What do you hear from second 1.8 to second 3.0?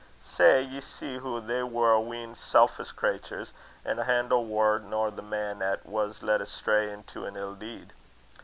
a wheen selfish